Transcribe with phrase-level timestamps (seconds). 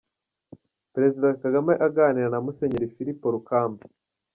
[0.93, 3.83] Perezida Kagame aganira na Musenyeri Filipo Rukamba.